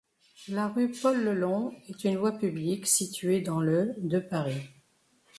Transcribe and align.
La 0.47 0.67
rue 0.67 0.89
Paul-Lelong 0.89 1.75
est 1.87 2.05
une 2.05 2.17
voie 2.17 2.31
publique 2.39 2.87
située 2.87 3.41
dans 3.41 3.61
le 3.61 3.93
de 3.99 4.17
Paris. 4.17 4.67